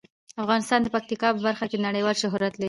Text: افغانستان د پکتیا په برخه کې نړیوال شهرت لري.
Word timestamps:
افغانستان 0.43 0.79
د 0.81 0.87
پکتیا 0.95 1.29
په 1.33 1.41
برخه 1.47 1.65
کې 1.71 1.83
نړیوال 1.87 2.15
شهرت 2.23 2.53
لري. 2.55 2.59